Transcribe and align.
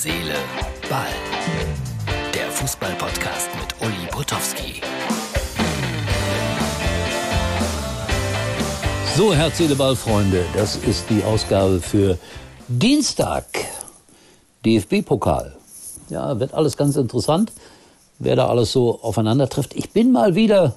Seele, 0.00 0.36
Ball. 0.88 1.08
Der 2.32 2.48
Fußball-Podcast 2.52 3.48
mit 3.56 3.74
Uli 3.84 4.06
Potowski. 4.12 4.80
So, 9.16 9.34
Herz, 9.34 9.58
Seele, 9.58 9.74
Ball, 9.74 9.96
Freunde, 9.96 10.44
das 10.54 10.76
ist 10.76 11.10
die 11.10 11.24
Ausgabe 11.24 11.80
für 11.80 12.16
Dienstag. 12.68 13.46
DFB-Pokal. 14.64 15.56
Ja, 16.10 16.38
wird 16.38 16.54
alles 16.54 16.76
ganz 16.76 16.94
interessant, 16.94 17.50
wer 18.20 18.36
da 18.36 18.46
alles 18.46 18.70
so 18.70 19.00
aufeinander 19.02 19.48
trifft. 19.48 19.74
Ich 19.74 19.90
bin 19.90 20.12
mal 20.12 20.36
wieder 20.36 20.76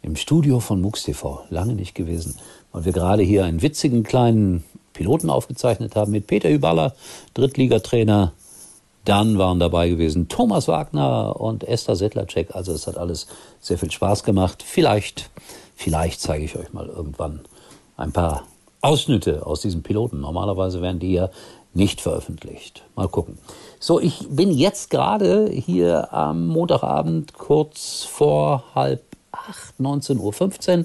im 0.00 0.16
Studio 0.16 0.60
von 0.60 0.80
MUX 0.80 1.02
TV, 1.02 1.44
lange 1.50 1.74
nicht 1.74 1.94
gewesen, 1.94 2.38
weil 2.72 2.86
wir 2.86 2.92
gerade 2.92 3.22
hier 3.22 3.44
einen 3.44 3.60
witzigen 3.60 4.02
kleinen 4.02 4.64
Piloten 4.94 5.28
aufgezeichnet 5.28 5.94
haben 5.94 6.10
mit 6.10 6.26
Peter 6.26 6.48
Hüballer, 6.48 6.94
Drittligatrainer. 7.34 8.32
Dann 9.06 9.38
waren 9.38 9.58
dabei 9.58 9.88
gewesen 9.88 10.28
Thomas 10.28 10.68
Wagner 10.68 11.40
und 11.40 11.64
Esther 11.64 11.96
Settlercheck. 11.96 12.54
Also 12.54 12.72
es 12.72 12.86
hat 12.86 12.98
alles 12.98 13.26
sehr 13.60 13.78
viel 13.78 13.90
Spaß 13.90 14.24
gemacht. 14.24 14.62
Vielleicht, 14.66 15.30
vielleicht 15.74 16.20
zeige 16.20 16.44
ich 16.44 16.56
euch 16.56 16.72
mal 16.72 16.88
irgendwann 16.88 17.40
ein 17.96 18.12
paar 18.12 18.42
Ausschnitte 18.82 19.46
aus 19.46 19.62
diesem 19.62 19.82
Piloten. 19.82 20.20
Normalerweise 20.20 20.82
werden 20.82 20.98
die 20.98 21.12
ja 21.12 21.30
nicht 21.72 22.00
veröffentlicht. 22.00 22.82
Mal 22.96 23.08
gucken. 23.08 23.38
So, 23.78 24.00
ich 24.00 24.26
bin 24.28 24.50
jetzt 24.50 24.90
gerade 24.90 25.48
hier 25.50 26.12
am 26.12 26.46
Montagabend 26.48 27.34
kurz 27.34 28.04
vor 28.04 28.64
halb 28.74 29.02
acht, 29.30 29.74
19.15 29.80 30.78
Uhr 30.78 30.84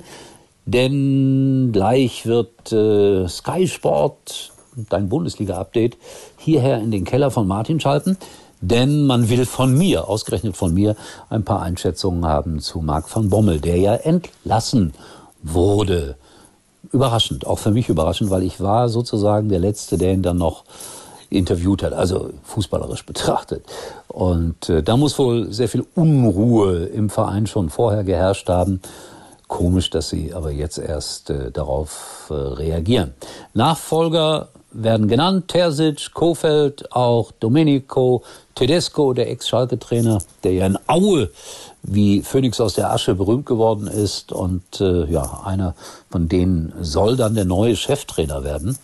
denn 0.66 1.72
gleich 1.74 2.26
wird 2.26 2.72
äh, 2.72 3.28
Sky 3.28 3.68
Sport, 3.68 4.52
dein 4.90 5.10
Bundesliga-Update, 5.10 5.98
hierher 6.38 6.80
in 6.80 6.92
den 6.92 7.06
Keller 7.06 7.32
von 7.32 7.48
Martin 7.48 7.80
schalten. 7.80 8.18
Denn 8.62 9.08
man 9.08 9.30
will 9.30 9.46
von 9.46 9.76
mir, 9.76 10.08
ausgerechnet 10.08 10.56
von 10.56 10.74
mir, 10.74 10.96
ein 11.30 11.44
paar 11.44 11.64
Einschätzungen 11.64 12.26
haben 12.26 12.60
zu 12.60 12.80
Marc 12.80 13.14
van 13.14 13.30
Bommel, 13.30 13.60
der 13.60 13.78
ja 13.78 13.96
entlassen 13.96 14.94
wurde. 15.42 16.16
Überraschend, 16.92 17.48
auch 17.48 17.58
für 17.58 17.72
mich 17.72 17.90
überraschend, 17.90 18.30
weil 18.30 18.44
ich 18.44 18.60
war 18.60 18.88
sozusagen 18.90 19.50
der 19.50 19.60
Letzte, 19.60 19.98
der 19.98 20.14
ihn 20.14 20.22
dann 20.22 20.38
noch 20.38 20.64
interviewt 21.32 21.82
hat, 21.82 21.94
also 21.94 22.32
fußballerisch 22.44 23.06
betrachtet. 23.06 23.66
Und 24.08 24.70
äh, 24.70 24.84
da 24.84 24.98
muss 24.98 25.18
wohl 25.18 25.52
sehr 25.52 25.70
viel 25.70 25.86
Unruhe 25.96 26.86
im 26.86 27.10
Verein 27.10 27.48
schon 27.48 27.70
vorher 27.70 28.04
geherrscht 28.04 28.50
haben. 28.50 28.82
Komisch, 29.48 29.90
dass 29.90 30.10
Sie 30.10 30.34
aber 30.34 30.52
jetzt 30.52 30.78
erst 30.78 31.30
äh, 31.30 31.52
darauf 31.52 32.28
äh, 32.30 32.34
reagieren. 32.34 33.14
Nachfolger 33.54 34.50
werden 34.74 35.08
genannt, 35.08 35.48
Terzic, 35.48 36.14
Kofeld, 36.14 36.92
auch 36.92 37.32
Domenico 37.40 38.24
Tedesco, 38.56 39.14
der 39.14 39.30
Ex-Schalke-Trainer, 39.30 40.20
der 40.44 40.54
ja 40.54 40.66
in 40.66 40.78
Aue 40.88 41.30
wie 41.84 42.22
Phoenix 42.22 42.62
aus 42.62 42.76
der 42.76 42.92
Asche 42.92 43.16
berühmt 43.16 43.46
geworden 43.46 43.88
ist 43.88 44.32
und 44.32 44.82
äh, 44.82 45.06
ja, 45.06 45.42
einer 45.46 45.76
von 46.10 46.28
denen 46.28 46.74
soll 46.82 47.16
dann 47.16 47.34
der 47.34 47.46
neue 47.46 47.76
Cheftrainer 47.76 48.44
werden. 48.44 48.78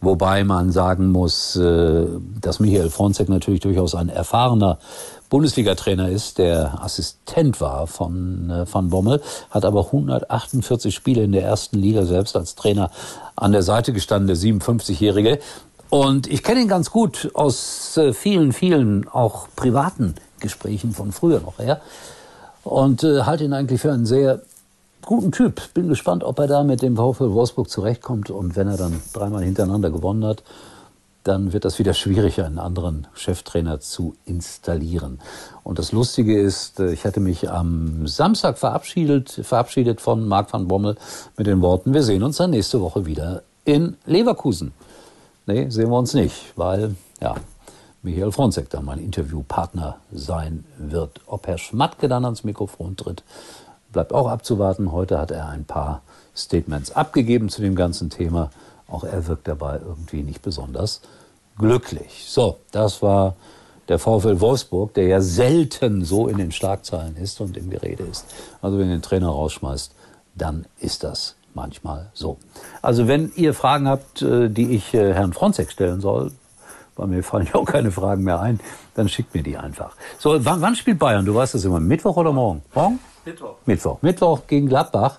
Wobei 0.00 0.44
man 0.44 0.70
sagen 0.70 1.10
muss, 1.12 1.56
äh, 1.56 2.06
dass 2.40 2.60
Michael 2.60 2.90
Fronzek 2.90 3.28
natürlich 3.28 3.60
durchaus 3.60 3.94
ein 3.94 4.10
erfahrener 4.10 4.78
Bundesliga-Trainer 5.30 6.10
ist, 6.10 6.38
der 6.38 6.82
Assistent 6.82 7.60
war 7.60 7.86
von 7.86 8.50
äh, 8.50 8.66
Van 8.70 8.90
Bommel, 8.90 9.22
hat 9.50 9.64
aber 9.64 9.86
148 9.86 10.94
Spiele 10.94 11.24
in 11.24 11.32
der 11.32 11.42
ersten 11.42 11.78
Liga 11.78 12.04
selbst 12.04 12.36
als 12.36 12.54
Trainer 12.54 12.90
an 13.34 13.52
der 13.52 13.62
Seite 13.62 13.92
gestanden, 13.92 14.26
der 14.26 14.36
57-Jährige. 14.36 15.38
Und 15.88 16.26
ich 16.26 16.42
kenne 16.42 16.60
ihn 16.60 16.68
ganz 16.68 16.90
gut 16.90 17.30
aus 17.32 17.96
äh, 17.96 18.12
vielen, 18.12 18.52
vielen 18.52 19.08
auch 19.08 19.48
privaten 19.56 20.16
Gesprächen 20.38 20.92
von 20.92 21.12
früher 21.12 21.40
noch 21.40 21.58
her. 21.58 21.80
Und 22.62 23.02
halte 23.02 23.44
ihn 23.44 23.52
eigentlich 23.52 23.82
für 23.82 23.92
einen 23.92 24.06
sehr 24.06 24.40
guten 25.06 25.32
Typ. 25.32 25.74
Bin 25.74 25.88
gespannt, 25.88 26.24
ob 26.24 26.38
er 26.38 26.46
da 26.46 26.64
mit 26.64 26.82
dem 26.82 26.96
VfL 26.96 27.32
Wolfsburg 27.32 27.68
zurechtkommt. 27.68 28.30
Und 28.30 28.56
wenn 28.56 28.68
er 28.68 28.76
dann 28.76 29.00
dreimal 29.12 29.42
hintereinander 29.42 29.90
gewonnen 29.90 30.24
hat, 30.24 30.42
dann 31.24 31.52
wird 31.54 31.64
das 31.64 31.78
wieder 31.78 31.94
schwierig, 31.94 32.40
einen 32.42 32.58
anderen 32.58 33.06
Cheftrainer 33.14 33.80
zu 33.80 34.14
installieren. 34.26 35.20
Und 35.62 35.78
das 35.78 35.92
Lustige 35.92 36.38
ist, 36.38 36.80
äh, 36.80 36.92
ich 36.92 37.04
hatte 37.04 37.20
mich 37.20 37.50
am 37.50 38.06
Samstag 38.06 38.58
verabschiedet, 38.58 39.40
verabschiedet 39.42 40.00
von 40.00 40.28
Marc 40.28 40.52
van 40.52 40.68
Bommel 40.68 40.96
mit 41.36 41.46
den 41.46 41.62
Worten, 41.62 41.94
wir 41.94 42.02
sehen 42.02 42.22
uns 42.22 42.36
dann 42.36 42.50
nächste 42.50 42.80
Woche 42.80 43.06
wieder 43.06 43.42
in 43.64 43.96
Leverkusen. 44.04 44.72
Nee, 45.46 45.68
sehen 45.70 45.90
wir 45.90 45.98
uns 45.98 46.14
nicht, 46.14 46.52
weil, 46.56 46.94
ja, 47.20 47.34
Michael 48.02 48.32
Fronzek 48.32 48.68
dann 48.68 48.84
mein 48.84 48.98
Interviewpartner 48.98 49.96
sein 50.12 50.66
wird. 50.76 51.22
Ob 51.26 51.46
Herr 51.46 51.56
Schmatke 51.56 52.06
dann 52.06 52.26
ans 52.26 52.44
Mikrofon 52.44 52.96
tritt, 52.96 53.24
bleibt 53.94 54.12
auch 54.12 54.28
abzuwarten. 54.28 54.92
Heute 54.92 55.18
hat 55.18 55.30
er 55.30 55.48
ein 55.48 55.64
paar 55.64 56.02
Statements 56.36 56.92
abgegeben 56.92 57.48
zu 57.48 57.62
dem 57.62 57.74
ganzen 57.74 58.10
Thema. 58.10 58.50
Auch 58.86 59.04
er 59.04 59.26
wirkt 59.26 59.48
dabei 59.48 59.80
irgendwie 59.82 60.22
nicht 60.22 60.42
besonders 60.42 61.00
glücklich. 61.56 62.26
So, 62.28 62.58
das 62.72 63.00
war 63.00 63.36
der 63.88 63.98
VfL 63.98 64.40
Wolfsburg, 64.40 64.94
der 64.94 65.06
ja 65.06 65.20
selten 65.20 66.04
so 66.04 66.28
in 66.28 66.38
den 66.38 66.52
Schlagzeilen 66.52 67.16
ist 67.16 67.40
und 67.40 67.56
im 67.56 67.70
Gerede 67.70 68.02
ist. 68.04 68.26
Also 68.60 68.78
wenn 68.78 68.88
ihr 68.88 68.96
den 68.96 69.02
Trainer 69.02 69.28
rausschmeißt, 69.28 69.92
dann 70.34 70.66
ist 70.80 71.04
das 71.04 71.36
manchmal 71.54 72.10
so. 72.12 72.38
Also 72.82 73.06
wenn 73.06 73.32
ihr 73.36 73.54
Fragen 73.54 73.88
habt, 73.88 74.22
äh, 74.22 74.48
die 74.48 74.74
ich 74.74 74.92
äh, 74.94 75.14
Herrn 75.14 75.32
Fronzek 75.32 75.70
stellen 75.70 76.00
soll, 76.00 76.32
bei 76.96 77.06
mir 77.06 77.22
fallen 77.22 77.46
ja 77.52 77.54
auch 77.54 77.64
keine 77.64 77.90
Fragen 77.90 78.24
mehr 78.24 78.40
ein, 78.40 78.60
dann 78.94 79.08
schickt 79.08 79.34
mir 79.34 79.42
die 79.42 79.56
einfach. 79.56 79.94
So, 80.18 80.44
wann, 80.44 80.60
wann 80.60 80.76
spielt 80.76 80.98
Bayern? 80.98 81.24
Du 81.24 81.34
weißt 81.34 81.54
das 81.54 81.64
immer. 81.64 81.80
Mittwoch 81.80 82.16
oder 82.16 82.32
morgen? 82.32 82.62
Morgen? 82.74 82.98
Mittwoch. 83.24 83.56
Mittwoch. 83.66 84.02
Mittwoch 84.02 84.40
gegen 84.46 84.68
Gladbach. 84.68 85.18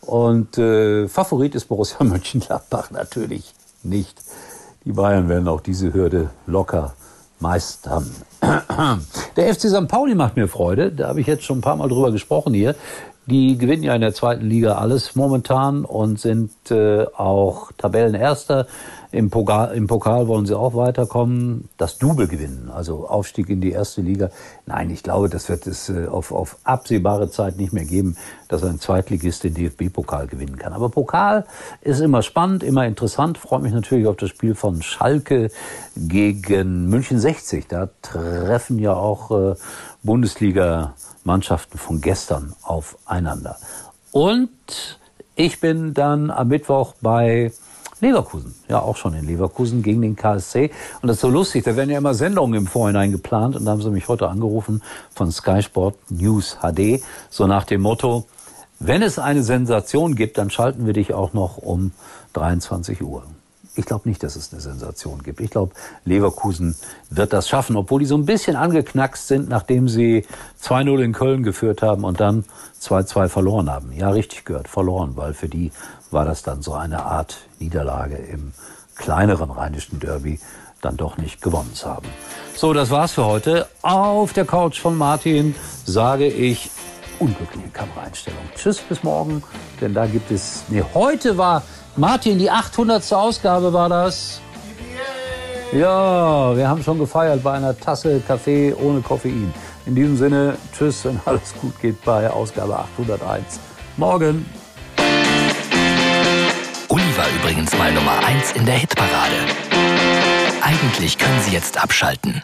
Und 0.00 0.58
äh, 0.58 1.06
Favorit 1.08 1.54
ist 1.54 1.66
Borussia 1.66 1.98
Mönchengladbach 2.04 2.90
natürlich 2.90 3.54
nicht. 3.82 4.20
Die 4.84 4.92
Bayern 4.92 5.28
werden 5.28 5.46
auch 5.46 5.60
diese 5.60 5.94
Hürde 5.94 6.30
locker 6.46 6.94
meistern. 7.38 8.10
Der 9.36 9.54
FC 9.54 9.68
St. 9.68 9.88
Pauli 9.88 10.14
macht 10.14 10.36
mir 10.36 10.48
Freude. 10.48 10.90
Da 10.90 11.08
habe 11.08 11.20
ich 11.20 11.26
jetzt 11.26 11.44
schon 11.44 11.58
ein 11.58 11.62
paar 11.62 11.76
Mal 11.76 11.88
drüber 11.88 12.10
gesprochen 12.10 12.54
hier. 12.54 12.74
Die 13.26 13.56
gewinnen 13.56 13.84
ja 13.84 13.94
in 13.94 14.00
der 14.00 14.14
zweiten 14.14 14.46
Liga 14.46 14.74
alles 14.74 15.14
momentan 15.14 15.84
und 15.84 16.18
sind 16.18 16.50
äh, 16.72 17.06
auch 17.16 17.70
Tabellenerster. 17.78 18.66
Im 19.12 19.28
Pokal, 19.28 19.76
Im 19.76 19.86
Pokal 19.86 20.26
wollen 20.26 20.46
sie 20.46 20.58
auch 20.58 20.74
weiterkommen, 20.74 21.68
das 21.76 21.98
Double 21.98 22.26
gewinnen, 22.26 22.70
also 22.74 23.06
Aufstieg 23.06 23.50
in 23.50 23.60
die 23.60 23.70
erste 23.70 24.00
Liga. 24.00 24.30
Nein, 24.64 24.88
ich 24.88 25.02
glaube, 25.02 25.28
das 25.28 25.50
wird 25.50 25.66
es 25.66 25.90
äh, 25.90 26.06
auf, 26.06 26.32
auf 26.32 26.56
absehbare 26.64 27.30
Zeit 27.30 27.58
nicht 27.58 27.74
mehr 27.74 27.84
geben, 27.84 28.16
dass 28.48 28.64
ein 28.64 28.80
Zweitligist 28.80 29.44
den 29.44 29.54
DFB-Pokal 29.54 30.28
gewinnen 30.28 30.56
kann. 30.56 30.72
Aber 30.72 30.88
Pokal 30.88 31.44
ist 31.82 32.00
immer 32.00 32.22
spannend, 32.22 32.62
immer 32.62 32.86
interessant. 32.86 33.36
Freut 33.36 33.62
mich 33.62 33.72
natürlich 33.72 34.06
auf 34.06 34.16
das 34.16 34.30
Spiel 34.30 34.54
von 34.54 34.80
Schalke 34.80 35.50
gegen 35.94 36.88
München 36.88 37.20
60. 37.20 37.68
Da 37.68 37.90
treffen 38.00 38.78
ja 38.78 38.94
auch 38.94 39.30
äh, 39.30 39.54
Bundesliga-Mannschaften 40.02 41.78
von 41.78 42.00
gestern 42.00 42.54
aufeinander. 42.62 43.56
Und 44.10 44.50
ich 45.34 45.60
bin 45.60 45.94
dann 45.94 46.30
am 46.30 46.48
Mittwoch 46.48 46.94
bei 47.00 47.52
Leverkusen, 48.00 48.54
ja 48.68 48.80
auch 48.80 48.96
schon 48.96 49.14
in 49.14 49.26
Leverkusen 49.26 49.82
gegen 49.82 50.02
den 50.02 50.16
KSC. 50.16 50.72
Und 51.00 51.08
das 51.08 51.16
ist 51.16 51.20
so 51.20 51.30
lustig, 51.30 51.64
da 51.64 51.76
werden 51.76 51.90
ja 51.90 51.98
immer 51.98 52.14
Sendungen 52.14 52.54
im 52.54 52.66
Vorhinein 52.66 53.12
geplant. 53.12 53.54
Und 53.56 53.64
da 53.64 53.70
haben 53.70 53.80
sie 53.80 53.90
mich 53.90 54.08
heute 54.08 54.28
angerufen 54.28 54.82
von 55.14 55.30
Sky 55.30 55.62
Sport 55.62 55.96
News 56.10 56.58
HD, 56.60 57.00
so 57.30 57.46
nach 57.46 57.64
dem 57.64 57.82
Motto, 57.82 58.26
wenn 58.80 59.02
es 59.02 59.20
eine 59.20 59.44
Sensation 59.44 60.16
gibt, 60.16 60.36
dann 60.38 60.50
schalten 60.50 60.86
wir 60.86 60.92
dich 60.92 61.14
auch 61.14 61.32
noch 61.32 61.58
um 61.58 61.92
23 62.32 63.00
Uhr. 63.02 63.22
Ich 63.74 63.86
glaube 63.86 64.08
nicht, 64.08 64.22
dass 64.22 64.36
es 64.36 64.52
eine 64.52 64.60
Sensation 64.60 65.22
gibt. 65.22 65.40
Ich 65.40 65.50
glaube, 65.50 65.72
Leverkusen 66.04 66.76
wird 67.08 67.32
das 67.32 67.48
schaffen, 67.48 67.76
obwohl 67.76 68.00
die 68.00 68.06
so 68.06 68.16
ein 68.16 68.26
bisschen 68.26 68.54
angeknackst 68.54 69.28
sind, 69.28 69.48
nachdem 69.48 69.88
sie 69.88 70.26
2-0 70.62 71.02
in 71.02 71.12
Köln 71.12 71.42
geführt 71.42 71.80
haben 71.80 72.04
und 72.04 72.20
dann 72.20 72.44
2-2 72.82 73.28
verloren 73.28 73.70
haben. 73.70 73.92
Ja, 73.92 74.10
richtig 74.10 74.44
gehört, 74.44 74.68
verloren, 74.68 75.12
weil 75.16 75.32
für 75.32 75.48
die 75.48 75.72
war 76.10 76.26
das 76.26 76.42
dann 76.42 76.60
so 76.60 76.74
eine 76.74 77.04
Art 77.04 77.38
Niederlage 77.60 78.16
im 78.16 78.52
kleineren 78.96 79.50
rheinischen 79.50 80.00
Derby 80.00 80.38
dann 80.82 80.96
doch 80.96 81.16
nicht 81.16 81.40
gewonnen 81.40 81.72
zu 81.74 81.88
haben. 81.88 82.08
So, 82.54 82.74
das 82.74 82.90
war's 82.90 83.12
für 83.12 83.24
heute. 83.24 83.68
Auf 83.80 84.34
der 84.34 84.44
Couch 84.44 84.80
von 84.80 84.98
Martin 84.98 85.54
sage 85.86 86.26
ich 86.26 86.70
unglückliche 87.22 87.68
Kameraeinstellung. 87.68 88.42
Tschüss 88.56 88.78
bis 88.78 89.02
morgen, 89.02 89.42
denn 89.80 89.94
da 89.94 90.06
gibt 90.06 90.30
es, 90.30 90.64
nee, 90.68 90.82
heute 90.92 91.38
war 91.38 91.62
Martin, 91.96 92.38
die 92.38 92.50
800. 92.50 93.12
Ausgabe 93.12 93.72
war 93.72 93.88
das. 93.88 94.40
Ja, 95.72 96.54
wir 96.56 96.68
haben 96.68 96.82
schon 96.82 96.98
gefeiert 96.98 97.42
bei 97.42 97.52
einer 97.52 97.78
Tasse 97.78 98.20
Kaffee 98.26 98.74
ohne 98.74 99.00
Koffein. 99.00 99.54
In 99.86 99.94
diesem 99.94 100.16
Sinne, 100.16 100.56
tschüss 100.76 101.06
und 101.06 101.20
alles 101.24 101.54
gut 101.60 101.80
geht 101.80 102.04
bei 102.04 102.28
Ausgabe 102.28 102.78
801. 102.78 103.60
Morgen. 103.96 104.44
Uli 106.88 107.16
war 107.16 107.26
übrigens 107.40 107.76
mal 107.78 107.92
Nummer 107.92 108.18
1 108.26 108.52
in 108.52 108.66
der 108.66 108.74
Hitparade. 108.74 109.36
Eigentlich 110.60 111.16
können 111.16 111.40
Sie 111.40 111.52
jetzt 111.52 111.82
abschalten. 111.82 112.42